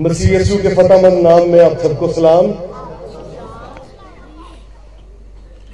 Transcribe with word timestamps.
मसीह 0.00 0.30
यीशु 0.32 0.56
के 0.56 0.68
फतेहमंद 0.68 1.22
नाम 1.22 1.48
में 1.48 1.60
आप 1.60 1.78
सबको 1.78 2.08
सलाम। 2.08 2.46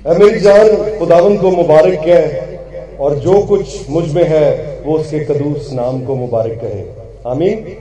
ऐ 0.07 0.15
मेरी 0.19 0.41
जान 0.41 0.99
खुदावन 0.99 1.37
को 1.39 1.51
मुबारक 1.51 1.99
कहे 1.99 2.97
और 2.97 3.15
जो 3.15 3.43
कुछ 3.47 3.91
मुझमें 3.91 4.25
है, 4.25 4.83
वो 4.85 4.99
उसके 4.99 5.19
कदूस 5.25 5.69
नाम 5.73 6.05
को 6.05 6.15
मुबारक 6.15 6.59
कहे। 6.65 6.83
आमीन। 7.31 7.77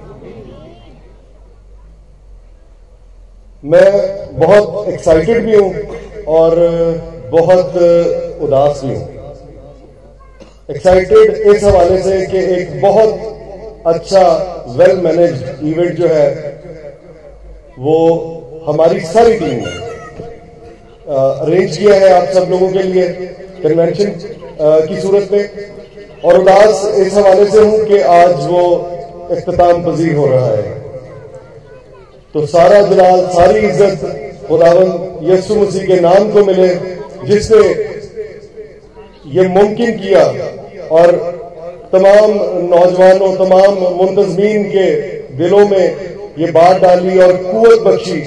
मैं 3.63 3.89
बहुत 4.39 4.89
एक्साइटेड 4.89 5.45
भी 5.45 5.55
हूँ 5.55 5.73
और 6.27 6.55
बहुत 7.31 7.75
उदास 8.41 8.83
भी 8.83 8.95
हूँ। 8.95 9.07
एक्साइटेड 10.69 11.33
इस 11.47 11.63
हवाले 11.63 12.01
से 12.03 12.25
कि 12.25 12.37
एक 12.37 12.81
बहुत 12.81 13.33
अच्छा 13.87 14.21
वेल 14.77 14.97
मैनेज 15.01 15.33
इवेंट 15.63 15.97
जो 15.97 16.07
है, 16.07 16.27
वो 17.79 17.97
हमारी 18.67 18.99
सारी 19.01 19.33
टीम 19.39 19.57
ने 19.57 19.75
अरेंज 21.07 21.77
किया 21.77 21.95
है 21.95 22.09
आप 22.13 22.27
सब 22.33 22.49
लोगों 22.51 22.69
के 22.71 22.83
लिए 22.83 23.07
कन्वेंशन 23.63 24.11
की 24.59 24.99
सूरत 25.01 25.31
में। 25.31 25.45
और 26.23 26.39
उदास 26.39 26.83
इस 26.97 27.13
हवाले 27.13 27.45
से 27.51 27.59
हूँ 27.59 27.85
कि 27.87 27.99
आज 28.13 28.45
वो 28.47 28.63
अख्ताम 29.31 29.83
पजीर 29.85 30.15
हो 30.15 30.25
रहा 30.27 30.47
है। 30.47 30.75
तो 32.33 32.45
सारा 32.47 32.81
जलाल 32.83 33.25
सारी 33.31 33.59
इज़्ज़त 33.67 34.45
खुदावन 34.47 34.89
यसु 35.23 35.55
मसीह 35.55 35.85
के 35.87 35.99
नाम 36.01 36.31
को 36.31 36.43
मिले, 36.45 36.69
जिसने 37.25 37.63
ये 39.33 39.47
मुमकिन 39.49 39.97
किया 39.97 40.23
और 40.91 41.15
तमाम 41.93 42.31
नौजवानों, 42.69 43.31
तमाम 43.37 43.73
मुंतजमीन 43.97 44.63
के 44.71 44.87
दिलों 45.37 45.67
में 45.67 45.85
ये 46.39 46.51
बात 46.51 46.81
डाली 46.81 47.19
और 47.19 47.35
कुत 47.43 47.81
बख्शी 47.83 48.19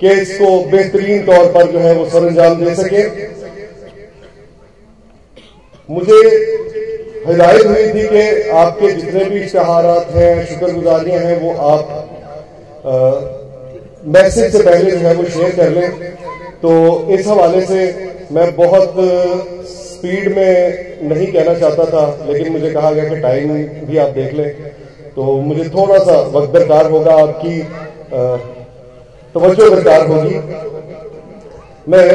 कि 0.00 0.08
इसको 0.12 0.48
बेहतरीन 0.70 1.24
तौर 1.24 1.46
पर 1.52 1.70
जो 1.72 1.78
है 1.78 1.94
वो 1.94 2.04
सर 2.10 2.26
अंजाम 2.26 2.54
दे 2.56 2.74
सके। 2.74 3.02
मुझे 5.88 6.20
हिदायत 7.26 7.66
हुई 7.66 7.86
थी 7.88 8.06
कि 8.08 8.50
आपके 8.58 8.90
जितने 8.90 9.24
भी 9.24 9.40
इश्तहारात 9.40 10.10
हैं, 10.12 10.46
शुक्रगुजारियाँ 10.46 11.20
हैं, 11.20 11.40
वो 11.40 11.50
आप 11.66 11.82
मैसेज 14.06 14.52
से 14.52 14.60
पहले 14.60 14.90
जो 14.90 14.98
है 14.98 15.14
वो 15.14 15.24
शेयर 15.26 15.50
कर 15.56 15.70
लें। 15.70 15.90
तो 16.62 16.70
इस 17.14 17.26
हवाले 17.26 17.60
से 17.66 17.80
मैं 18.32 18.54
बहुत 18.56 18.94
स्पीड 19.98 20.34
में 20.36 20.50
नहीं 21.10 21.26
कहना 21.28 21.54
चाहता 21.54 21.84
था 21.86 22.02
लेकिन 22.26 22.52
मुझे 22.52 22.70
कहा 22.70 22.90
गया 22.90 23.04
कि 23.04 23.16
टाइम 23.20 23.52
भी 23.86 23.96
आप 23.98 24.10
देख 24.14 24.34
लें। 24.34 24.50
तो 25.14 25.22
मुझे 25.42 25.64
थोड़ा 25.70 25.98
सा 26.00 26.20
वक्त 26.34 26.52
दरकार 26.52 26.90
होगा 26.90 27.14
आपकी 27.20 27.54
तवज्जो 29.34 29.68
दरकार 29.70 30.06
होगी। 30.08 30.34
मैं 31.88 32.06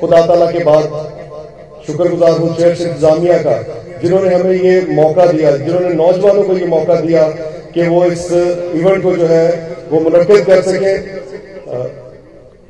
खुदा 0.00 0.20
तला 0.26 0.50
के 0.50 0.64
बाद 0.64 0.84
शुक्रगुजार 1.86 2.38
हूँ 2.38 2.54
चर्च 2.56 2.80
इंतजामिया 2.82 3.36
का 3.42 3.56
जिन्होंने 4.02 4.34
हमें 4.34 4.52
ये 4.54 4.80
मौका 4.92 5.26
दिया 5.26 5.56
जिन्होंने 5.56 5.92
नौजवानों 5.94 6.42
को 6.44 6.56
ये 6.56 6.66
मौका 6.68 7.00
दिया 7.00 7.22
कि 7.74 7.86
वो 7.88 8.04
इस 8.06 8.30
इवेंट 8.32 9.02
को 9.02 9.16
जो 9.16 9.26
है 9.26 9.46
वो 9.90 10.00
मुनद 10.00 10.26
कर 10.46 10.62
सके। 10.62 10.94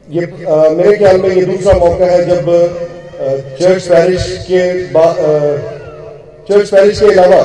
ये 0.09 0.23
आ, 0.25 0.69
मेरे 0.71 0.97
ख्याल 0.97 1.21
में 1.21 1.29
ये 1.31 1.45
दूसरा 1.45 1.73
मौका 1.79 2.07
है 2.07 2.25
जब 2.27 2.51
चर्च 3.19 3.87
पैरिश 3.89 4.25
के 4.47 4.63
चर्च 6.49 6.71
पैरिश 6.71 7.01
के 7.01 7.07
अलावा 7.13 7.43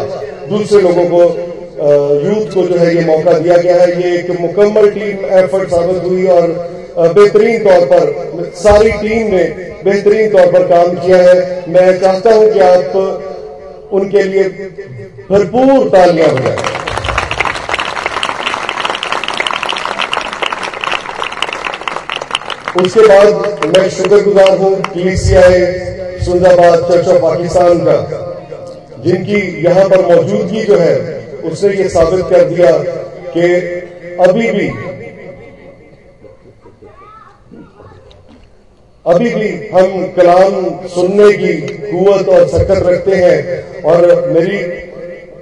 दूसरे 0.50 0.82
लोगों 0.82 1.06
को 1.10 1.22
यूथ 2.24 2.54
को 2.54 2.64
जो 2.68 2.78
है 2.78 2.96
ये 2.96 3.06
मौका 3.06 3.34
दिया 3.36 3.58
गया 3.58 3.76
है। 3.76 4.02
ये 4.02 4.10
एक 4.18 4.30
मुकम्मल 4.40 4.90
टीम 4.92 5.26
एफर्ट 5.38 5.70
साबित 5.70 6.04
हुई 6.04 6.26
और 6.30 6.52
बेहतरीन 6.98 7.64
तौर 7.64 7.86
पर, 7.86 8.04
सारी 8.58 8.92
टीम 8.92 9.32
ने 9.34 9.44
बेहतरीन 9.86 10.30
तौर 10.32 10.52
पर 10.52 10.68
काम 10.68 10.96
किया 10.98 11.18
है। 11.20 11.36
मैं 11.70 12.00
चाहता 12.02 12.34
हूँ 12.36 12.52
कि 12.54 12.60
आप 12.62 13.90
उनके 13.94 14.24
लिए 14.24 14.44
भरपूर 15.30 15.90
तालियाँ 15.90 16.30
बजाएँ। 16.36 16.81
उसके 22.72 23.02
बाद 23.02 23.66
मैं 23.68 23.90
शुक्रगुजार 23.90 24.58
हूँ 24.58 24.76
पीसीआई 24.84 25.64
सुंदाबाद 26.26 26.84
चर्च 26.90 27.08
ऑफ़ 27.08 27.22
पाकिस्तान 27.22 27.80
का, 27.80 27.96
जिनकी 29.04 29.40
यहाँ 29.64 29.84
पर 29.90 30.06
मौजूदगी 30.06 30.62
जो 30.64 30.78
है, 30.78 30.96
उसने 31.44 31.74
ये 31.74 31.88
साबित 31.90 32.26
कर 32.30 32.44
दिया 32.50 32.72
कि 33.34 33.50
अभी 34.20 34.52
भी 34.52 34.68
अभी 39.06 39.30
भी 39.36 39.50
हम 39.70 40.08
कलाम 40.16 40.88
सुनने 40.88 41.32
की 41.34 41.54
कुवत 41.82 42.28
और 42.30 42.48
सकत 42.48 42.84
रखते 42.88 43.16
हैं 43.16 43.82
और 43.84 44.30
मेरी 44.32 44.58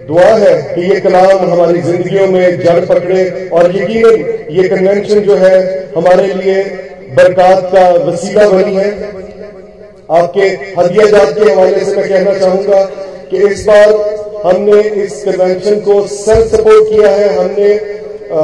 दुआ 0.08 0.30
है 0.38 0.54
कि 0.76 0.92
ये 0.92 1.00
कलाम 1.00 1.50
हमारी 1.52 1.82
जिंदगियों 1.82 2.28
में 2.28 2.60
जड़ 2.60 2.86
पकड़े 2.86 3.50
और 3.54 3.76
यकीन 3.76 4.06
ये 4.52 4.68
कन्वेंशन 4.70 5.20
जो 5.22 5.36
है, 5.38 5.58
हमारे 5.98 6.34
लिए 6.34 6.64
बरकत 7.10 7.70
का 7.74 7.90
वसीला 8.06 8.48
बनी 8.50 8.76
है। 8.76 8.90
आपके 10.12 10.48
हदिया 10.78 11.06
जात 11.08 11.34
के 11.34 11.52
हवाले 11.52 11.86
से 11.86 11.96
मैं 11.96 12.08
कहना 12.10 12.34
चाहूँगा 12.40 12.84
कि 13.32 13.38
इस 13.48 13.66
बार 13.68 13.94
हमने 14.46 14.82
इस 15.04 15.24
कन्वेंशन 15.24 15.80
को 15.82 16.02
सेल्फ 16.08 16.56
सपोर्ट 16.56 16.90
किया 16.90 17.10
है। 17.12 17.30
हमने 17.38 17.74
आ, 18.30 18.42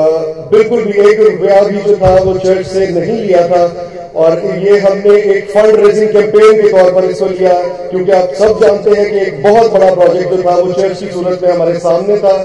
बिल्कुल 0.52 0.84
भी 0.84 0.94
एक 1.02 1.20
रुपया 1.20 1.62
भी 1.64 1.82
जो 1.82 1.96
था 1.98 2.14
वो 2.22 2.38
चर्च 2.38 2.68
से 2.68 2.88
नहीं 2.90 3.18
लिया 3.18 3.48
था। 3.48 3.66
और 4.16 4.40
ये 4.60 4.78
हमने 4.80 5.16
एक 5.34 5.50
फंड 5.52 5.76
रेजिंग 5.76 6.10
कैंपेन 6.12 6.62
के 6.62 6.70
तौर 6.70 6.92
पर 6.94 7.06
इसको 7.06 7.26
लिया 7.28 7.54
क्योंकि 7.90 8.12
आप 8.12 8.34
सब 8.34 8.62
जानते 8.62 8.92
हैं 8.92 9.10
कि 9.12 9.20
एक 9.22 9.42
बहुत 9.44 9.72
बड़ा 9.72 9.94
प्रोजेक्ट 9.94 10.34
जो 10.34 10.42
था 10.44 10.56
वो 10.56 10.72
चर्च 10.74 11.00
की 11.00 11.10
सूरत 11.10 11.44
में 11.44 11.52
हमारे 11.52 11.80
सामने 11.80 12.18
था। 12.18 12.36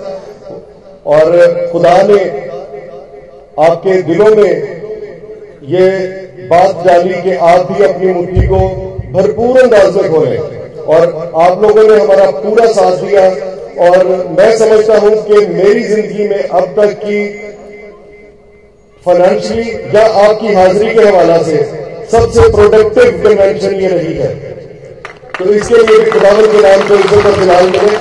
और 1.07 1.69
खुदा 1.73 1.97
ने 2.03 2.19
आपके 3.67 4.01
दिलों 4.03 4.35
में 4.37 4.80
ये 5.71 5.89
बात 6.49 6.85
डाली 6.87 7.21
कि 7.23 7.33
आप 7.49 7.71
भी 7.71 7.85
अपनी 7.85 8.13
मुट्ठी 8.13 8.47
को 8.47 8.59
भरपूर 9.13 9.61
अंदाज 9.61 9.97
में 9.97 10.09
खोलें। 10.13 10.39
और 10.87 11.03
आप 11.39 11.63
लोगों 11.63 11.83
ने 11.89 11.99
हमारा 12.01 12.31
पूरा 12.39 12.67
साथ 12.73 12.97
दिया 13.01 13.25
और 13.87 14.07
मैं 14.39 14.51
समझता 14.59 14.99
हूँ 14.99 15.13
कि 15.27 15.47
मेरी 15.49 15.83
ज़िंदगी 15.85 16.29
में 16.29 16.43
अब 16.43 16.75
तक 16.77 16.95
की 17.05 17.21
फाइनेंशियली 19.03 19.69
या 19.97 20.03
आपकी 20.23 20.55
हाजिरी 20.55 20.95
के 20.95 21.01
हवाला 21.01 21.39
से 21.43 21.59
सबसे 22.11 22.49
प्रोडक्टिव 22.51 23.23
कन्वेंशन 23.25 23.75
ये 23.77 23.89
रही 23.89 24.15
है। 24.15 24.35
तो 25.39 25.45
इसके 25.55 25.77
लिए 25.77 26.11
खुदावन 26.11 26.47
के 26.53 26.63
नाम 26.63 26.89
को 26.89 26.95
इज़्ज़त 26.95 27.27
और 27.27 27.35
फ़िलहाल 27.35 27.67
मिले। 27.67 27.93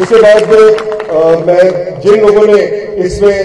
उसके 0.00 0.22
बाद 0.22 0.42
आ, 1.06 1.18
मैं 1.46 1.64
जिन 2.00 2.20
लोगों 2.20 2.46
ने 2.46 2.62
इसमें 3.06 3.36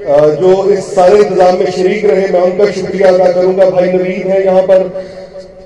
जो 0.00 0.50
इस 0.70 0.94
सारे 0.94 1.18
इंतज़ाम 1.18 1.58
में 1.58 1.70
शरीक 1.72 2.04
रहे, 2.04 2.26
मैं 2.28 2.40
उनका 2.42 2.70
शुक्रिया 2.72 3.08
अदा 3.08 3.32
करूँगा। 3.32 3.68
भाई 3.70 3.88
नवीद 3.88 4.26
है 4.26 4.44
यहाँ 4.44 4.62
पर। 4.62 4.90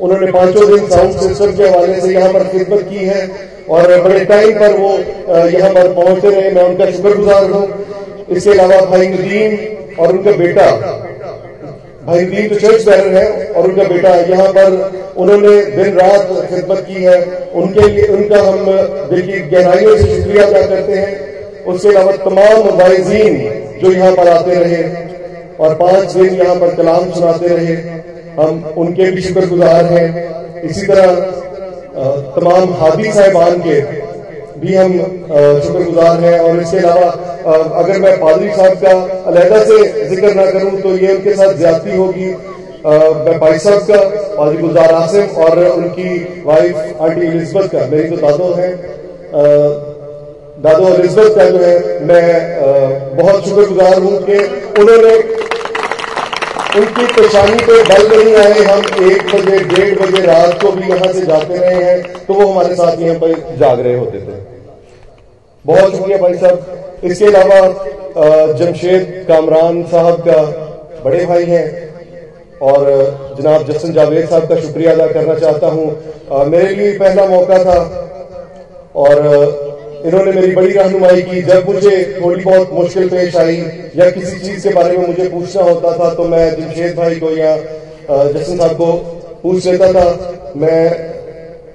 उन्होंने 0.01 0.31
पाँचों 0.33 0.67
दिन 0.69 0.89
साउंड 0.89 1.13
सिस्टम 1.19 1.53
के 1.57 1.65
हवाले 1.65 2.01
से 2.01 2.13
यहाँ 2.13 2.33
पर 2.33 2.45
खिदमत 2.49 2.81
की 2.83 3.05
है 3.07 3.21
और 3.71 4.01
बड़े 4.03 4.25
टाइम 4.25 4.59
पर 4.59 4.77
वो 4.77 4.91
यहाँ 5.51 5.71
पर 5.71 5.93
पहुँचते 5.95 6.31
रहे। 6.31 6.51
मैं 6.51 6.63
उनका 6.65 6.91
शुक्रगुजार 6.91 7.51
हूँ। 7.51 7.67
इसके 8.29 8.51
अलावा 8.51 8.81
भाई 8.87 9.09
नदीम 9.09 9.57
और 9.97 10.13
उनका 10.13 10.33
बेटा। 10.39 10.67
भाई 12.07 12.21
नदीम 12.21 12.49
तो 12.49 12.55
चर्च 12.57 12.85
बैनर 12.87 13.17
है 13.17 13.47
और 13.47 13.67
उनका 13.67 13.85
बेटा 13.85 14.15
यहाँ 14.29 14.49
पर 14.53 14.69
उन्होंने 15.17 15.57
दिन 15.73 15.95
रात 15.95 16.29
खिदमत 16.49 16.85
की 16.89 17.03
है। 17.05 17.19
उनके 17.55 17.89
लिए, 17.89 18.07
उनका 18.09 18.39
हम 18.41 18.65
दिल 19.11 19.21
की 19.23 19.41
गहराइयों 19.51 19.97
से 19.97 20.07
शुक्रिया 20.15 20.47
अदा 20.47 20.67
करते 20.67 20.93
हैं। 20.95 21.65
उसके 21.65 21.89
अलावा 21.89 22.13
तमाम 22.25 22.69
वाइजीन 22.79 23.37
जो 23.83 23.93
यहाँ 23.93 24.13
पर 24.17 24.29
आते 24.29 24.55
रहे 24.57 24.83
और 25.59 25.75
पाँच 25.77 26.13
दिन 26.13 26.35
यहाँ 26.35 26.55
पर 26.57 26.75
कलाम 26.77 27.11
सुनाते 27.13 27.49
रहे, 27.49 27.75
हम 28.35 28.65
उनके 28.79 29.11
भी 29.11 29.23
शुक्रगुजार 29.23 29.85
हैं। 29.87 30.07
इसी 30.65 30.87
तरह 30.87 31.07
तमाम 32.35 32.73
हादी 32.75 33.13
साहिबान 33.13 33.61
के 33.61 33.81
भी 34.61 34.75
हम 34.75 34.93
शुक्रगुजार 35.61 36.21
हैं। 36.21 36.39
और 36.41 36.61
इसके 36.61 36.79
अलावा 36.79 37.11
अगर 37.77 37.99
मैं 38.01 38.17
पादरी 38.21 38.51
साहब 38.51 38.75
का 38.79 38.93
अलहदा 39.27 39.63
से 39.65 40.09
ज़िक्र 40.09 40.35
ना 40.35 40.51
करूँ 40.51 40.81
तो 40.81 40.97
ये 40.97 41.15
उनके 41.15 41.35
साथ 41.37 41.55
ज्यादती 41.59 41.97
होगी। 41.97 42.35
मैं 42.85 43.39
भाई 43.41 43.59
साहब 43.59 43.81
का, 43.83 43.97
पादरी 44.37 44.57
गुलजार 44.59 44.95
आसिम 44.95 45.43
और 45.43 45.59
उनकी 45.65 46.43
वाइफ 46.45 47.01
आंटी 47.01 47.27
एलिजबत 47.27 47.71
का, 47.73 47.87
मेरी 47.87 48.09
तो 48.09 48.17
दादो 48.19 48.53
है। 48.55 48.71
दादो 50.63 50.89
एलिजबत 50.89 51.35
का 51.37 51.45
जो 51.45 51.59
है। 51.59 52.05
मैं 52.07 52.27
बहुत 53.17 53.45
शुक्रगुजार 53.45 53.99
हूँ 54.03 54.19
कि 54.27 54.37
उन्होंने 54.81 55.15
उनकी 56.81 57.07
परेशानी 57.07 57.57
पे 57.61 57.79
बल 57.85 58.07
नहीं 58.11 58.35
आए। 58.43 58.61
हम 58.61 58.83
एक 59.07 59.25
बजे, 59.27 59.59
डेढ़ 59.65 59.99
बजे 60.01 60.21
रात 60.27 60.61
को 60.63 60.71
भी 60.73 60.89
यहाँ 60.91 61.13
से 61.13 61.25
जाते 61.27 61.57
रहे 61.57 61.83
हैं 61.85 62.27
तो 62.27 62.35
वो 62.35 62.47
हमारे 62.47 62.75
साथ 62.75 63.01
यहाँ 63.01 63.17
पर 63.19 63.57
जाग 63.59 63.81
रहे 63.81 63.97
होते 63.97 64.21
थे। 64.21 64.37
बहुत 65.65 65.97
शुक्रिया 65.97 66.19
भाई 66.19 66.35
साहब। 66.35 67.01
इसके 67.05 67.27
अलावा 67.27 68.55
जमशेद 68.55 69.25
कामरान 69.29 69.83
साहब 69.91 70.21
का 70.29 70.41
बड़े 71.05 71.25
भाई 71.27 71.45
हैं। 71.47 71.67
और, 72.63 72.87
जनाब 73.39 73.67
जसन 73.71 73.93
जावेद 73.93 74.29
साहब 74.29 74.49
का 74.49 74.61
शुक्रिया 74.61 74.93
अदा 74.93 75.07
करना 75.09 75.35
चाहता 75.37 75.67
हूँ। 75.69 76.47
मेरे 76.49 76.75
लिए 76.75 76.93
पहला 76.99 77.27
मौका 77.27 77.59
था। 77.65 77.79
और 78.97 79.71
इन्होंने 80.05 80.33
मेरी 80.33 80.55
बड़ी 80.55 80.73
रहनुमाई 80.73 81.23
की। 81.23 81.43
जब 81.43 81.69
मुझे 81.69 81.97
थोड़ी 82.21 82.45
बहुत 82.45 82.73
मुश्किल 82.73 83.09
पेश 83.09 83.37
आई 83.37 83.57
या 83.97 84.11
किसी 84.11 84.39
चीज़ 84.39 84.63
के 84.63 84.75
बारे 84.75 84.97
में 84.97 85.07
मुझे 85.07 85.29
पूछना 85.29 85.63
होता 85.63 85.93
था 85.99 86.13
तो 86.15 86.25
मैं 86.29 86.45
जमशेद 86.57 86.95
भाई 86.97 87.15
को 87.17 87.31
या 87.37 87.57
जसन 88.09 88.57
साहब 88.57 88.77
को 88.77 88.93
पूछ 89.43 89.67
लेता 89.67 89.93
था। 89.93 90.07
मैं 90.57 90.83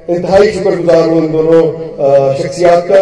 इंतहाई 0.10 0.52
शुक्रगुजार 0.52 1.10
हूँ 1.10 1.24
इन 1.24 1.32
दोनों 1.32 1.62
शख्सियात 2.38 2.86
का। 2.92 3.02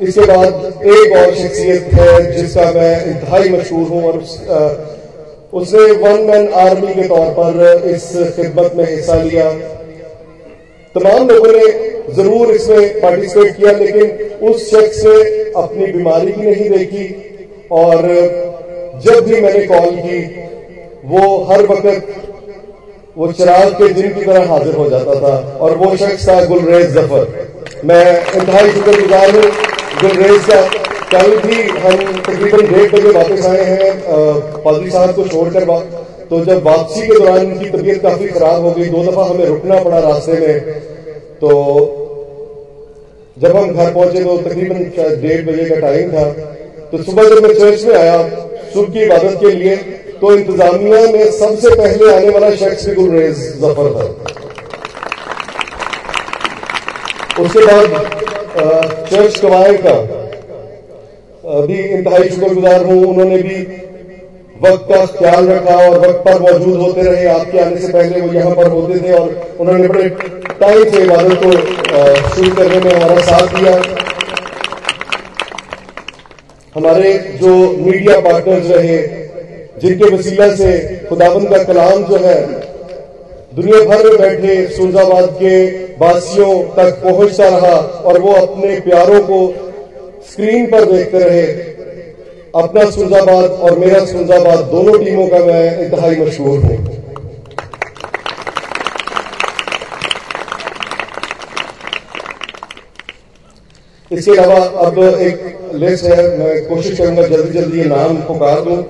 इसके 0.00 0.26
बाद 0.26 0.82
एक 0.86 1.16
और 1.16 1.34
शख्सियत 1.34 1.88
है 1.94 2.10
जिसका 2.32 2.70
मैं 2.72 2.92
इंतहाई 3.06 3.48
मशहूर 3.50 3.88
हूँ 3.88 4.02
और 4.04 4.16
उसने 5.52 5.82
वन 6.00 6.22
मैन 6.24 6.48
आर्मी 6.60 6.94
के 6.94 7.08
तौर 7.08 7.28
पर 7.38 7.82
इस 7.86 8.06
खिदमत 8.36 8.72
में 8.76 8.84
हिस्सा 8.86 9.16
लिया। 9.22 9.48
तमाम 10.96 11.28
लोगों 11.28 11.52
ने 11.52 11.66
ज़रूर 12.14 12.50
इसमें 12.50 13.00
पार्टिसिपेट 13.00 13.56
किया, 13.56 13.72
लेकिन 13.74 14.04
उस 14.48 14.70
शख्स 14.70 15.02
ने 15.04 15.16
अपनी 15.56 15.86
बीमारी 15.92 16.32
भी 16.32 16.46
नहीं 16.46 16.68
देखी। 16.70 17.06
और 17.72 17.98
जब 19.04 19.24
भी 19.24 19.40
मैंने 19.40 19.66
कॉल 19.66 19.96
की, 19.98 20.20
वो 21.06 21.22
हर 21.50 21.66
वक्त 21.66 22.14
वो 23.16 23.30
चिराग 23.32 23.72
के 23.74 23.92
दिन 23.92 24.12
की 24.14 24.22
तरह 24.22 24.48
हाजिर 24.48 24.74
हो 24.76 24.88
जाता 24.90 25.14
था। 25.20 25.34
और 25.60 25.76
वो 25.76 25.96
शख्स 25.96 26.28
था 26.28 26.44
गुलरेज 26.46 26.90
ज़फ़र। 26.92 27.22
मैं 27.84 28.04
इंतहाई 28.32 28.70
शुक्रगुजार 28.70 29.30
हूँ 29.30 29.50
गुलरेज 30.00 30.44
का। 30.44 30.60
कल 31.10 31.36
भी 31.40 31.62
हम 31.78 31.96
तकरीबन 32.18 32.66
डेढ़ 32.68 32.90
बजे 32.92 33.10
वापस 33.12 33.46
आए 33.46 33.64
हैं 33.64 33.92
पादरी 34.62 34.90
साहब 34.90 35.14
को 35.14 35.26
छोड़कर 35.28 35.64
तो 36.30 36.44
जब 36.44 36.62
वापसी 36.64 37.06
के 37.06 37.14
दौरान 37.14 37.46
उनकी 37.46 37.68
तबीयत 37.70 38.02
काफ़ी 38.02 38.28
खराब 38.28 38.62
हो 38.62 38.70
गई, 38.72 38.84
दो 38.86 39.02
दफ़ा 39.04 39.24
हमें 39.24 39.44
रुकना 39.46 39.82
पड़ा 39.82 39.98
रास्ते 40.00 40.32
में 40.40 40.60
तो 41.40 41.50
जब 43.36 43.56
हम 43.56 43.66
घर 43.68 43.92
पहुँचे 43.92 44.24
तो 44.24 44.36
तकरीबन 44.38 44.78
डेढ़ 45.22 45.44
बजे 45.46 45.64
का 45.64 45.80
टाइम 45.80 46.10
था 46.12 46.24
तो 46.90 47.02
सुबह 47.02 47.28
जब 47.28 47.42
मैं 47.42 47.54
चर्च 47.54 47.84
में 47.84 47.94
आया, 47.96 48.18
सुबह 48.72 48.92
की 48.92 49.00
इबादत 49.04 49.36
के 49.40 49.50
लिए 49.52 49.76
तो 50.20 50.32
इंतजामिया 50.36 51.00
में 51.12 51.30
सबसे 51.32 51.74
पहले 51.76 52.12
आने 52.12 52.28
वाला 52.30 52.50
शख्स 52.56 52.88
गुलरेज 52.94 53.36
ज़फ़र 53.60 53.86
था। 53.94 54.04
उसके 57.42 57.64
बाद 57.66 57.86
चर्च 59.10 59.38
कवायद 59.40 59.80
का 59.86 59.96
भी 61.62 61.78
इंतहाई 61.78 62.28
शुक्रगुजार 62.28 62.84
हूँ, 62.84 63.02
उन्होंने 63.06 63.36
भी 63.38 63.56
वक्त 64.62 64.84
का 64.88 65.04
ख्याल 65.08 65.48
रखा 65.48 65.74
और 65.78 65.98
वक्त 65.98 66.20
पर 66.24 66.38
मौजूद 66.40 66.76
होते 66.80 67.02
रहे। 67.02 67.26
आपके 67.28 67.58
आने 67.58 67.80
से 67.80 67.92
पहले 67.92 68.20
वो 68.20 68.32
यहाँ 68.32 68.54
पर 68.54 68.68
होते 68.68 68.98
थे 69.00 69.12
और 69.12 69.56
उन्होंने 69.60 69.88
बड़े 69.88 70.08
टाइम 70.60 70.90
से 70.90 71.02
इबादत 71.02 71.40
को 71.42 71.50
शुरू 72.34 72.54
करने 72.54 72.78
में 72.80 72.92
हमारा 72.92 73.20
साथ 73.22 73.54
दिया। 73.54 73.74
हमारे 76.74 77.12
जो 77.42 77.52
मीडिया 77.78 78.18
पार्टनर्स 78.20 78.70
रहे, 78.70 78.96
जिनके 79.80 80.14
वसीला 80.14 80.48
से 80.56 80.72
खुदाबंद 81.08 81.48
का 81.50 81.62
कलाम 81.64 82.04
जो 82.04 82.16
है, 82.18 82.40
दुनिया 83.54 83.84
भर 83.84 84.04
में 84.04 84.18
बैठे 84.18 84.66
सुलजाबाद 84.68 85.28
के 85.34 85.64
वासियों 85.98 86.52
तक 86.74 87.00
पहुँचता 87.04 87.48
रहा 87.48 87.76
और 88.02 88.18
वो 88.20 88.32
अपने 88.32 88.80
प्यारों 88.80 89.20
को 89.22 89.38
स्क्रीन 90.32 90.66
पर 90.66 90.84
देखते 90.84 91.18
रहे। 91.18 91.46
अपना 92.56 92.84
सुलजाबाद 92.90 93.50
और 93.62 93.78
मेरा 93.78 94.04
सुलजाबाद 94.06 94.58
दोनों 94.66 94.98
टीमों 95.00 95.26
का 95.28 95.38
मैं 95.46 95.64
इंतहाई 95.80 96.16
मशहूर 96.16 96.58
हूँ। 96.60 96.76
इसके 104.10 104.30
अलावा 104.32 104.60
अब 104.86 104.98
एक 104.98 105.70
लिस्ट 105.74 106.04
है, 106.04 106.38
मैं 106.38 106.54
कोशिश 106.68 106.98
करूँगा 106.98 107.22
जल्दी 107.24 107.58
जल्दी 107.58 107.78
ये 107.78 107.84
नाम 107.86 108.16
पुकार 108.28 108.60
दूँ। 108.60 108.82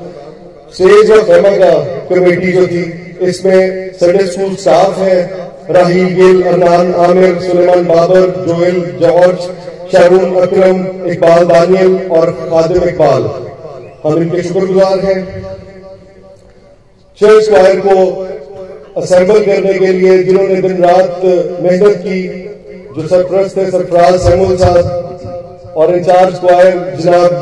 सेज 0.74 1.10
और 1.10 1.22
फेमा 1.24 1.50
का 1.56 1.72
कमेटी 2.08 2.52
जो 2.52 2.66
थी, 2.66 2.82
इसमें 3.22 3.92
संडे 3.94 4.26
स्कूल 4.26 4.54
स्टाफ 4.56 4.98
है 4.98 5.18
राहील 5.70 6.14
गिल 6.14 6.42
अरनान 6.44 6.94
आमिर 7.06 7.40
सुलेमान 7.40 7.84
बाबर 7.86 8.30
जोएल 8.46 8.80
जॉर्ज 9.00 9.48
शाहरुन 9.92 10.34
अकरम 10.36 10.86
इकबाल 11.10 11.44
दानियल 11.46 11.96
और 12.10 12.30
खादिम 12.40 12.88
इकबाल 12.88 13.28
हम 14.06 14.22
इनके 14.22 14.42
शुक्रगुजार 14.42 14.98
हैं। 15.00 15.20
चर्च 17.18 17.48
वायर 17.50 17.80
को 17.80 17.94
असेंबल 18.96 19.44
करने 19.44 19.72
के 19.74 19.86
लिए 19.88 20.22
जिन्होंने 20.24 20.60
दिन 20.62 20.84
रात 20.84 21.20
मेहनत 21.62 21.96
की, 21.98 22.20
जो 22.96 23.06
सरप्रस्त 23.08 23.56
थे 23.56 23.70
सरफराज 23.70 24.20
सैमुल 24.20 24.56
साहब 24.56 25.74
और 25.76 25.94
इंचार्ज 25.94 26.38
क्वायर 26.38 26.96
जनाब 27.00 27.32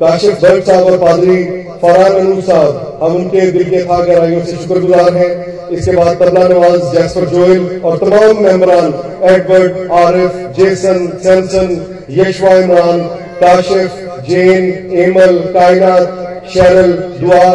काशिफ 0.00 0.42
भट्ट 0.42 0.64
साहब 0.64 0.84
और 0.84 0.98
पादरी 0.98 1.44
फरहान 1.82 2.12
अनूर 2.14 2.40
साहब, 2.42 2.98
हम 3.02 3.14
उनके 3.16 3.50
दिल 3.50 3.70
के 3.70 3.82
खा 3.84 3.98
गहराइयों 4.00 4.44
से 4.44 4.56
शुक्रगुजार 4.56 5.16
हैं। 5.16 5.32
इसके 5.70 5.92
बाद 5.92 6.16
तबला 6.16 6.46
नवाज़ 6.48 6.82
जैसफर 6.92 7.24
जोयल 7.26 7.80
और 7.84 7.96
तमाम 7.98 8.42
मेहमान 8.42 8.92
Edward, 9.30 9.90
Arif, 9.94 10.32
Jason, 10.56 11.06
Samson, 11.22 11.68
यशवा 12.10 12.54
Imran 12.56 13.00
Kashif, 13.40 13.90
Jane, 14.28 14.64
Emil, 14.98 15.38
Kainat, 15.54 16.42
शरल, 16.54 16.92
दुआ, 17.20 17.46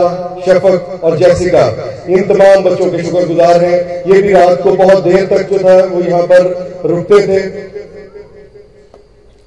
शफक 0.46 1.04
और 1.04 1.18
जैसिका। 1.18 1.66
इन 2.10 2.24
तमाम 2.24 2.64
बच्चों 2.64 2.90
के 2.92 3.04
शुक्रगुजार 3.04 3.64
हैं। 3.64 3.80
ये 4.06 4.22
भी 4.22 4.34
रात 4.34 4.62
को 4.62 4.72
बहुत 4.74 5.04
देर 5.04 5.26
तक 5.28 5.50
जो 5.52 5.58
था, 5.60 5.78
वो 5.86 6.02
यहाँ 6.02 6.22
पर 6.24 6.82
रुकते 6.86 7.22
थे। 7.28 7.40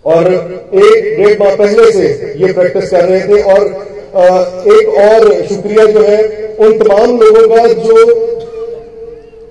और 0.05 0.33
एक 0.33 1.17
डेढ़ 1.17 1.39
माह 1.39 1.55
पहले 1.57 1.91
से 1.93 2.07
ये 2.39 2.53
प्रैक्टिस 2.53 2.91
कर 2.91 3.05
रहे 3.05 3.21
थे 3.21 3.43
और 3.45 3.67
एक 4.73 4.89
और 5.01 5.47
शुक्रिया 5.47 5.85
जो 5.87 6.03
है, 6.05 6.23
उन 6.59 6.79
तमाम 6.79 7.19
लोगों 7.21 7.47
का 7.49 7.67
जो 7.75 7.97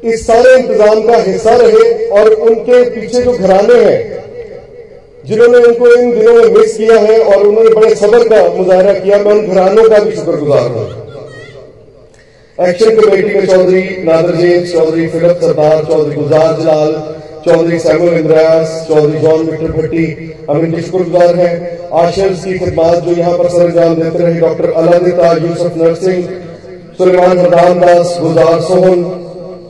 इस 0.03 0.25
सारे 0.27 0.53
इंतज़ाम 0.55 1.01
का 1.01 1.17
हिस्सा 1.23 1.55
रहे 1.55 2.07
और 2.17 2.29
उनके 2.29 2.83
पीछे 2.89 3.21
जो 3.21 3.31
घराने 3.33 3.75
हैं 3.75 3.99
जिन्होंने 5.27 5.57
उनको 5.59 5.88
इन 5.94 6.12
दिनों 6.12 6.33
में 6.33 6.50
मिस 6.51 6.77
किया 6.77 7.00
है 7.00 7.19
और 7.21 7.45
उन्होंने 7.47 7.69
बड़े 7.71 7.95
सबर 7.95 8.27
का 8.29 8.38
मुजाहरा 8.54 8.94
किया, 8.94 9.18
मैं 9.18 9.33
उन 9.33 9.47
घरानों 9.47 9.90
का 9.90 9.97
भी 9.99 10.11
शुक्रगुजार 10.11 10.68
हूँ। 10.71 10.85
एक्शन 12.57 12.95
कमेटी 12.95 13.33
में 13.33 13.45
Chaudhary 13.47 13.81
Nadar 14.04 14.35
James, 14.35 14.71
Chaudhary 14.73 15.07
Philip 15.07 15.40
Sardar, 15.42 15.83
Chaudhary 15.85 16.16
Guzar 16.16 16.56
Jalal, 16.61 16.94
Chaudhary 17.45 17.80
Samuel 17.80 18.13
Indriyas, 18.13 18.85
Chaudhary 18.87 19.19
John 19.19 19.45
Victor 19.45 19.71
Bhatti 19.71 20.06
हम 20.49 20.66
इनके 20.66 20.81
शुक्रगुजार 20.81 21.35
हैं। 21.35 21.90
आशर्स 21.97 22.44
की 22.45 22.57
खिदमात 22.59 23.04
जो 23.04 23.11
यहाँ 23.11 23.37
पर 23.37 23.49
सरंजाम 23.49 23.95
देते 23.95 24.23
रहे, 24.23 24.40
doctor 24.40 24.71
Alladitta, 24.73 25.31
Yousuf 25.37 25.78
Narsingh, 25.78 26.23
Suleman 26.97 27.37
Hardan 27.40 27.80
Das 27.80 28.18
Guzar 28.21 28.61
Sohan, 28.61 29.04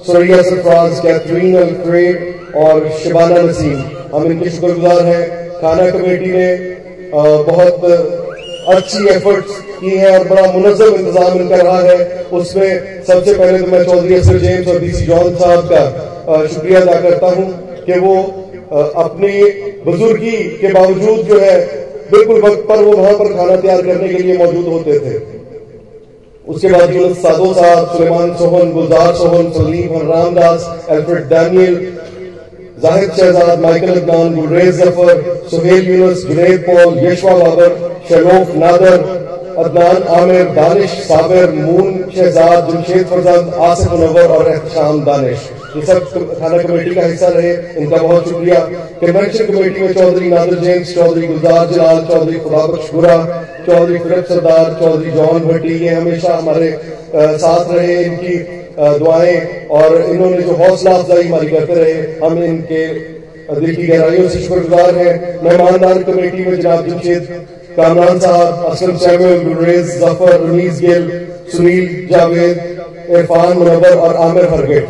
Suraiya 0.08 0.42
Sarfaraz, 0.44 1.00
Catherine 1.00 1.58
Alfred 1.58 2.16
और 2.58 2.90
शिबाना 3.04 3.42
नसीम 3.42 3.84
हम 4.14 4.32
इनके 4.32 4.50
शुक्रगुजार 4.50 5.06
हैं। 5.06 5.47
खाना 5.60 5.90
कमेटी 5.92 6.32
ने 6.32 6.50
बहुत 7.14 7.84
अच्छी 8.70 9.06
एफर्ट्स 9.10 9.60
की 9.80 9.90
है 9.92 10.10
और 10.12 10.28
बड़ा 10.28 10.52
मुनजम 10.54 10.96
इंतज़ाम 10.96 11.40
इनका 11.40 11.56
रहा 11.58 11.80
है। 11.82 12.26
उसमें 12.34 13.04
सबसे 13.04 13.34
पहले 13.34 13.60
तो 13.60 13.68
मैं 13.68 13.84
चौधरी 13.86 14.16
असर 14.16 14.38
जेम्स 14.40 14.68
और 14.68 14.80
डीसी 14.80 15.06
जॉन 15.06 15.36
साहब 15.36 15.62
का 15.66 16.46
शुक्रिया 16.48 16.82
अदा 16.82 17.00
करता 17.02 17.28
हूँ 17.30 17.48
कि 17.86 18.00
वो 18.00 18.16
अपनी 18.98 19.34
बुजुर्गी 19.84 20.38
के 20.60 20.72
बावजूद 20.74 21.20
जो 21.28 21.40
है, 21.40 21.58
बिल्कुल 22.12 22.42
वक्त 22.42 22.66
पर 22.70 22.84
वो 22.84 22.92
वहाँ 22.94 23.14
पर 23.14 23.34
खाना 23.34 23.56
तैयार 23.58 23.82
करने 23.84 24.08
के 24.10 24.24
लिए 24.24 24.38
मौजूद 24.38 24.66
होते 24.68 25.00
थे। 25.00 25.16
उसके 26.46 26.68
बाद 26.70 26.94
Younas 26.96 27.18
Sado 27.22 27.54
Sahab 27.54 27.88
Suleman 27.88 28.34
Sohan, 28.36 28.72
Gulzar 28.74 29.14
Sohan 29.16 29.52
Saleem 29.54 29.96
Ramdas, 30.10 30.68
Alfred 30.90 31.24
Daniel 31.30 31.76
Zahid 32.78 33.12
Shahzad, 33.12 33.60
Michael 33.60 33.90
Adnan 33.92 34.36
Gulrez 34.36 34.76
Zafar, 34.78 35.22
Suhail 35.52 35.88
Younas, 35.90 36.20
Junaid 36.26 36.60
Paul, 36.62 36.98
Yashwa 37.06 37.32
Babar 37.36 37.72
शलोफ 38.10 38.56
Nadar, 38.56 39.00
Adnan 39.60 40.04
Aamir, 40.16 40.44
Danish 40.56 40.92
Sabir, 41.04 41.52
moon 41.54 41.88
Shahzad 42.16 42.70
Jamshed 42.70 43.06
Farzand, 43.08 43.54
Asif 43.68 43.92
Munawar 43.92 44.34
और 44.36 44.52
एहतशाम 44.52 45.00
दानिश। 45.06 45.50
ये 45.76 45.82
सब 45.86 46.38
थाना 46.42 46.58
कमेटी 46.60 46.94
का 46.96 47.02
हिस्सा 47.04 47.28
रहे 47.30 47.54
इनका 47.78 47.98
बहुत 47.98 48.30
शुक्रिया। 48.30 48.60
कन्वेंशन 49.02 49.46
कमेटी 49.48 49.82
में 49.82 49.94
चौधरी 49.94 50.30
नादिर 50.30 50.60
जेम्स, 50.60 50.94
चौधरी 50.96 51.28
गुलजार 51.28 51.68
जलाल, 51.72 52.06
चौधरी 52.10 52.40
खुदाबख्श 52.40 52.92
गुरा 52.94 53.18
चौधरी 53.66 53.98
फिरक 54.00 54.28
सरदार, 54.28 54.78
चौधरी 54.80 55.12
जॉन 55.12 55.40
भट्टी, 55.42 55.74
ये 55.80 55.90
हमेशा 55.92 56.38
हमारे 56.38 56.70
साथ 57.16 57.72
रहे, 57.72 57.98
इनकी 58.04 58.38
दुआएँ, 58.80 59.36
और 59.72 60.02
इन्होंने 60.04 60.42
जो 60.42 60.56
हौसला 60.56 60.92
अफजाई 60.94 61.24
हमारी 61.24 61.48
करते 61.48 61.74
रहे, 61.74 61.94
हम 62.24 62.44
इनके 62.44 62.84
दिल 63.56 63.76
की 63.76 63.88
गहराइयों 63.88 64.28
से 64.30 64.40
शुक्रगुजार 64.40 64.96
हैं। 64.96 65.44
मेहमानदार 65.44 66.02
कमेटी 66.04 66.46
में 66.46 66.60
जनाब 66.62 66.88
जमशेद 66.88 67.28
कामरान 67.78 68.20
साहब 68.20 68.66
असलम 68.66 68.98
सैमुअल 68.98 69.44
गुलरेज 69.44 69.86
ज़फ़र, 70.00 70.34
रमीज 70.42 70.80
गिल, 70.82 71.10
सुनील, 71.54 72.08
जावेद, 72.12 72.58
इरफान 73.10 73.58
मुनवर 73.58 73.98
और 73.98 74.16
आमिर 74.20 74.46
हरगेट। 74.46 74.88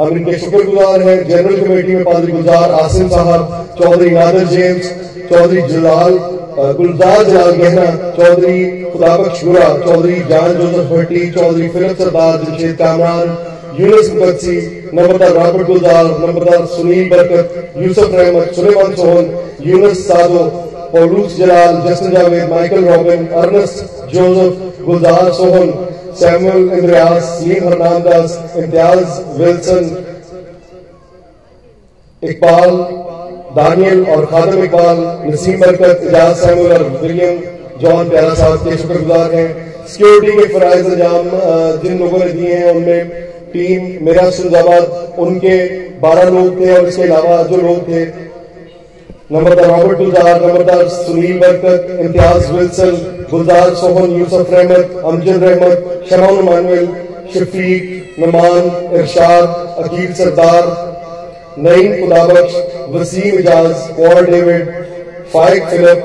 हम 0.00 0.16
इनके 0.16 0.38
शुक्रगुजार 0.38 1.02
हैं। 1.02 1.16
जनरल 1.28 1.56
कमेटी 1.58 1.94
में 1.94 2.04
पादरी 2.04 2.32
गुलजार, 2.32 2.70
आसिम 2.74 3.08
साहब, 3.08 3.42
चौधरी 3.78 4.10
नादर 4.10 4.46
जेम्स, 4.46 4.92
चौधरी 5.30 5.62
जलाल 5.64 6.18
गुलजार 6.52 7.22
जलाल 7.24 7.50
गहना 7.52 7.84
चौधरी 8.16 8.58
खुदाबख्श 8.92 9.44
गुरा 9.44 9.68
चौधरी 9.84 10.16
जान 10.30 10.52
जोसफ 10.52 10.90
भट्टी, 10.90 11.30
चौधरी 11.30 11.68
फिरत 11.68 11.98
सरदार 11.98 12.36
जमशेद 12.42 12.74
कामरान, 12.76 13.28
यूनिस 13.80 14.10
मुकदसी 14.14 14.56
नंबरदार 14.94 15.32
रॉबर्ट 15.32 15.66
गुलजार 15.66 16.04
नंबरदार 16.20 16.66
Sunil 16.66 17.08
Barkat, 17.10 17.72
Yusuf 17.78 18.14
Rehmat, 18.14 18.52
Suleman 18.56 18.94
Sohan, 18.94 19.30
Younas 19.66 20.06
Sado 20.08 20.44
Paulus 20.92 21.36
Jalal 21.36 21.80
Jason 21.86 22.10
Javed, 22.10 22.48
Michael 22.50 22.84
Robin, 22.84 23.26
Ernest 23.42 23.76
Joseph 24.14 24.84
Gulzar 24.86 25.32
Sohan, 25.32 25.72
Samuel 26.20 26.68
Indriyas, 26.78 27.38
Neil 27.46 27.64
Harnamdas, 27.64 28.38
Imtiaz 28.56 29.20
Wilson, 29.38 29.84
Iqbal 32.22 32.70
Daniyal 33.56 34.04
और 34.06 34.24
Khadim 34.26 34.62
Iqbal 34.64 34.98
Naseem 35.24 35.60
Barkat, 35.60 36.00
Ijaz 36.02 36.36
Samuel 36.36 36.72
और 36.72 36.82
William 37.02 37.38
John 37.80 38.08
Pyara 38.08 38.34
साहब 38.34 38.64
के 38.64 38.76
शुक्रगुजार 38.76 39.34
हैं। 39.34 39.48
Security 39.88 40.32
के 40.32 40.46
फराइज 40.54 40.86
अंजाम 40.86 41.28
जिन 41.82 41.98
लोगों 41.98 42.18
ने 42.18 42.28
दिए 42.28 42.54
हैं 42.54 42.70
उनमें 42.70 43.10
टीम, 43.52 43.80
मेरा 44.06 44.28
सुंदाबाद 44.30 45.16
उनके 45.18 45.56
बारह 46.00 46.30
लोग 46.30 46.60
थे 46.60 46.72
और 46.74 46.86
इसके 46.88 47.02
अलावा 47.02 47.42
जो 47.42 47.56
लोग 47.58 47.88
थे। 47.88 48.04
नंबरदार 49.32 49.66
रॉबर्ट 49.66 49.98
गुलजार, 49.98 50.40
नंबरदार 50.42 50.86
सुनील 50.88 51.38
बरकत, 51.38 51.98
इम्तियाज़ 52.00 52.52
विल्सन, 52.52 52.96
गुलजार 53.30 53.74
सोहन, 53.74 54.10
यूसुफ 54.12 54.52
रहमत, 54.52 55.02
अमजद 55.04 55.44
रहमत 55.44 56.06
शमान 56.10 56.42
Manuel 56.44 56.88
Shafiq, 57.34 57.84
Noman, 58.18 58.70
Irshad, 58.94 59.44
Aqeel 59.84 60.12
Sardar 60.14 60.64
Naeem 61.58 61.92
Khudabakhsh, 62.00 62.54
Waseem 62.90 63.38
Ijaz, 63.38 63.72
Paul 63.96 64.26
David 64.26 64.68
Faiq 65.32 65.64
Philip, 65.66 66.04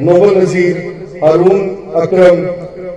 Noble 0.00 0.36
Nazir 0.36 0.76
Haroon 1.22 1.60
Akram, 1.96 2.42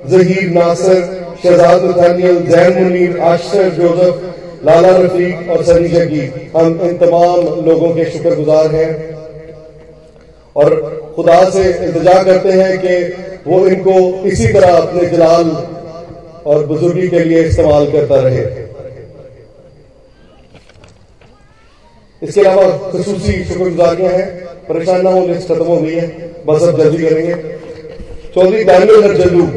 Zaheer 0.09 0.49
Nasir, 0.49 1.01
Shahzad 1.43 1.83
Nathaniel, 1.83 2.37
Zain 2.45 2.83
Munir 2.83 3.19
Asher 3.21 3.69
Joseph 3.71 4.65
Lala 4.65 4.89
Rafiq 4.97 5.49
और 5.49 5.63
सनी 5.63 5.87
जगीर 5.87 6.49
हम 6.57 6.79
इन 6.83 6.97
तमाम 6.97 7.65
लोगों 7.65 7.89
के 7.95 8.05
शुक्रगुजार 8.05 8.75
हैं। 8.75 8.91
और 10.55 10.75
खुदा 11.15 11.43
से 11.49 11.63
इंतज़ार 11.63 12.23
करते 12.23 12.51
हैं 12.51 12.77
कि 12.77 12.95
वो 13.47 13.65
इनको 13.67 13.93
इसी 14.27 14.47
तरह 14.53 14.75
अपने 14.77 15.05
जलाल 15.09 15.51
और 16.45 16.65
बुजुर्गी 16.65 17.07
के 17.07 17.19
लिए 17.19 17.43
इस्तेमाल 17.43 17.91
करता 17.91 18.21
रहे। 18.21 18.43
इसके 22.21 22.41
अलावा 22.41 22.67
खसूसी 22.91 23.43
शुक्रगुजारियाँ 23.43 24.11
हैं। 24.11 24.27
परेशान 24.69 25.01
ना 25.03 25.09
हो, 25.09 25.25
लिस्ट 25.27 25.47
खत्म 25.47 25.63
हो 25.63 25.77
गई 25.77 25.93
है। 25.93 26.07
बस 26.47 26.63
अब 26.63 26.81
जल्दी 26.81 27.03
करेंगे। 27.03 27.35
चौधरी 28.35 28.63
दानियल 28.63 29.03
हरजल्लू 29.03 29.47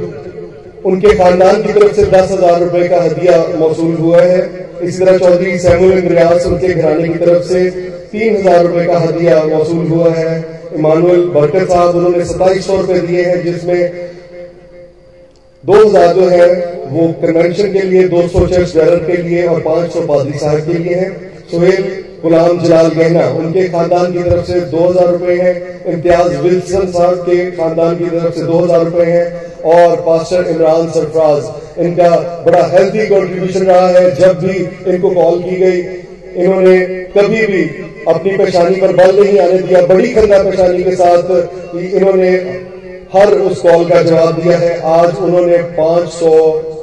उनके 0.84 1.14
खानदान 1.16 1.62
की 1.62 1.72
तरफ़ 1.72 1.94
से 1.96 2.04
दस 2.04 2.30
हज़ार 2.30 2.62
रुपए 2.62 2.88
का 2.88 3.02
हदिया 3.02 3.36
मौसू 3.58 3.90
हुआ 3.96 4.20
है। 4.22 4.38
इसी 4.82 4.98
तरह 4.98 5.18
चौधरी 5.18 5.58
सैमुल 5.58 5.92
इंद्रियास, 5.92 6.46
उनके 6.46 6.68
घराने 6.68 7.08
की 7.08 7.18
तरफ़ 7.18 7.42
से 7.48 7.70
तीन 8.12 8.36
हज़ार 8.36 8.64
रुपए 8.66 8.86
का 8.86 8.98
हदिया 8.98 9.42
मौसू 9.44 9.76
हुआ 9.88 10.12
है। 10.14 10.32
इमानुअल 10.74 11.22
बरकत 11.30 11.68
साहब, 11.68 11.96
उन्होंने 11.96 12.24
सताईस 12.24 12.66
सौ 12.66 12.76
रुपए 12.76 12.98
दिए 13.00 13.22
हैं, 13.22 13.42
जिसमें 13.44 14.10
दो 15.64 15.74
हज़ार 15.74 16.14
जो 16.14 16.28
है, 16.28 16.48
वो 16.88 17.08
कन्वेंशन 17.22 17.72
के 17.72 17.82
लिए, 17.82 18.08
दो 18.08 18.26
सौ 18.28 18.46
चर्च 18.46 18.74
बैरर 18.76 19.04
के 19.06 19.22
लिए 19.22 19.46
और 19.46 19.60
पाँच 19.62 19.92
सौ 19.92 20.00
पादरी 20.02 20.38
साहब 20.38 20.66
के 20.66 20.78
लिए 20.78 20.94
है। 20.94 21.10
सुहेल 21.50 22.01
गुलाम 22.22 22.58
जलाल 22.58 22.88
गहना, 22.88 23.22
उनके 23.36 23.68
खानदान 23.68 24.12
की 24.12 24.22
तरफ़ 24.22 24.46
से 24.46 24.60
दो 24.72 24.88
हज़ार 24.88 25.08
रुपए 25.08 25.36
है, 25.38 25.54
इम्तियाज़ 25.86 26.36
विल्सन 26.36 26.86
साहब 26.92 27.18
के 27.20 27.50
खानदान 27.50 27.96
की 27.96 28.04
तरफ़ 28.06 28.34
से 28.34 28.42
दो 28.42 28.58
हज़ार 28.58 28.84
रुपए 28.84 29.04
है, 29.06 29.24
और 29.66 29.96
पास्टर 30.00 30.50
इमरान 30.50 30.88
सरफराज, 30.90 31.50
इनका 31.78 32.10
बड़ा 32.46 32.62
हेल्थी 32.68 33.06
कंट्रीब्यूशन 33.06 33.66
रहा 33.66 33.88
है, 33.88 34.14
जब 34.14 34.38
भी 34.38 34.56
इनको 34.92 35.10
कॉल 35.10 35.42
की 35.42 35.56
गई, 35.56 35.80
इन्होंने 36.36 36.78
कभी 37.16 37.46
भी 37.46 37.62
अपनी 38.08 38.36
परेशानी 38.36 38.76
पर 38.76 38.96
बल 38.96 39.20
नहीं 39.20 39.38
आने 39.38 39.58
दिया, 39.58 39.82
बड़ी 39.86 40.12
खंदा 40.12 40.42
परेशानी 40.42 40.82
के 40.82 40.96
साथ 40.96 41.76
इन्होंने 41.76 42.30
हर 43.14 43.34
उस 43.40 43.60
कॉल 43.62 43.84
का 43.84 44.02
जवाब 44.02 44.42
दिया 44.42 44.58
है, 44.58 44.80
आज 44.92 45.16
उन्होंने 45.18 45.62
500 45.76 46.34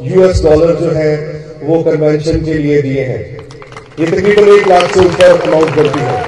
यूएस 0.04 0.44
डॉलर 0.44 0.76
जो 0.76 0.92
है, 0.92 1.16
वो 1.64 1.84
कन्वेंशन 1.84 2.46
के 2.46 2.54
लिए 2.54 2.82
दिए 2.82 3.04
हैं। 3.04 3.39
ये 4.00 4.06
तकरीबन 4.06 4.50
एक 4.50 4.68
लाख 4.68 4.94
से 4.94 5.00
ऊपर 5.00 5.48
अमाउंट 5.48 5.76
करती 5.76 6.00
है। 6.00 6.24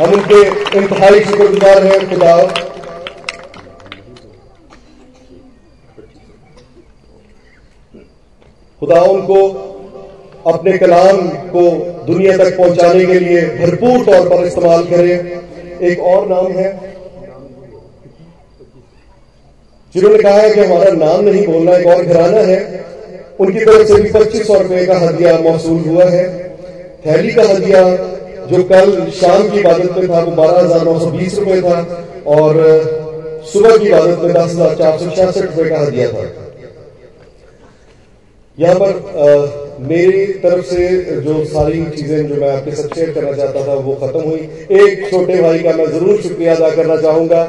हम 0.00 0.12
उनके 0.12 0.42
इंतहाई 0.78 1.20
शुक्रगुजार 1.20 1.86
हैं, 1.86 2.10
खुदा। 2.10 2.46
खुदा 8.80 9.00
उनको 9.00 9.66
अपने 10.46 10.78
कलाम 10.78 11.28
को 11.28 11.70
दुनिया 12.06 12.36
तक 12.36 12.56
पहुँचाने 12.56 13.06
के 13.06 13.20
लिए 13.20 13.42
भरपूर 13.42 14.04
तौर 14.04 14.28
पर 14.28 14.46
इस्तेमाल 14.46 14.84
करें। 14.84 15.40
एक 15.82 16.00
और 16.00 16.28
नाम 16.28 16.46
है। 16.46 16.96
जिन्होंने 19.94 20.18
कहा 20.18 20.34
है 20.34 20.50
कि 20.50 20.60
हमारा 20.60 20.92
नाम 20.92 21.20
नहीं 21.20 21.46
बोलना, 21.46 21.72
एक 21.72 21.86
और 21.86 22.02
घराना 22.02 22.38
है। 22.38 22.84
उनकी 23.40 23.64
तरफ़ 23.64 23.86
से 23.86 23.94
भी 23.94 24.10
पच्चीस 24.10 24.46
सौ 24.46 24.54
रुपए 24.54 24.86
का 24.86 24.98
हदिया 24.98 25.38
मौसू 25.38 25.76
हुआ 25.76 26.04
है। 26.04 26.49
थैली 27.06 27.32
का 27.32 27.42
हदिया 27.44 27.82
जो 28.46 28.62
कल 28.70 28.90
शाम 29.16 29.48
की 29.50 29.58
इबादत 29.58 29.96
में 29.96 30.08
था 30.08 30.20
वो 30.20 30.32
बारह 30.32 30.58
हज़ार 30.58 30.84
नौ 30.84 30.98
सौ 30.98 31.10
बीस 31.10 31.38
रुपए 31.38 31.60
था 31.62 31.78
और 32.34 32.58
सुबह 33.52 33.76
की 33.76 33.86
इबादत 33.86 34.18
में 34.18 34.32
दस 34.34 34.50
हज़ार 34.50 34.74
चार 34.76 34.98
सौ 34.98 35.10
छियासठ 35.10 35.42
रुपए 35.42 35.68
का 35.70 35.78
हदिया 35.78 36.08
था। 36.08 36.24
यहाँ 38.58 38.74
पर 38.74 38.90
आ, 39.18 39.28
मेरी 39.82 40.26
तरफ़ 40.40 40.64
से 40.66 40.88
जो 41.22 41.44
सारी 41.46 41.84
चीज़ें 41.92 42.26
जो 42.28 42.40
मैं 42.40 42.50
आपके 42.56 42.72
साथ 42.72 42.94
शेयर 42.94 43.10
करना 43.12 43.32
चाहता 43.32 43.66
था 43.66 43.74
वो 43.84 43.94
खत्म 44.02 44.20
हुई। 44.20 44.40
एक 44.80 45.08
छोटे 45.10 45.40
भाई 45.42 45.58
का 45.58 45.72
मैं 45.76 45.86
ज़रूर 45.92 46.20
शुक्रिया 46.22 46.54
अदा 46.54 46.70
करना 46.72 46.96
चाहूँगा। 47.02 47.42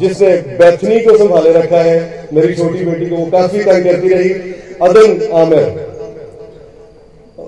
जिसने 0.00 0.30
बैथनी 0.58 0.98
को 1.00 1.16
संभाले 1.18 1.52
रखा 1.52 1.82
है 1.82 2.28
मेरी 2.32 2.54
छोटी 2.54 2.84
बेटी 2.84 3.06
को 3.06 3.16
वो 3.16 3.26
काफ़ी 3.30 3.62
तंग 3.62 3.84
करती 3.84 4.08
रही। 4.08 4.30
अदन 4.82 5.08
आमिर। 5.36 5.64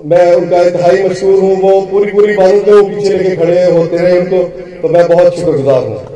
मैं 0.03 0.33
उनका 0.35 0.61
इंतहाई 0.61 1.03
मशहूर 1.03 1.39
हूँ, 1.39 1.55
वो 1.61 1.81
पूरी 1.91 2.11
पूरी 2.11 2.35
बातों 2.37 2.61
को 2.61 2.87
पीछे 2.87 3.17
लेके 3.17 3.35
खड़े 3.35 3.63
होते 3.65 3.97
रहे 3.97 4.19
उनको 4.19 4.43
तो 4.81 4.89
मैं 4.89 5.07
बहुत 5.07 5.35
शुक्रगुजार 5.35 5.83
हूँ। 5.83 6.12